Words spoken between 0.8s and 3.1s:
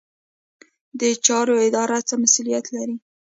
د چارو اداره څه مسوولیت لري؟